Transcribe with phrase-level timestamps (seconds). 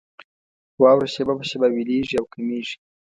[0.81, 2.75] واوره شېبه په شېبه ويلېږي او کمېږي.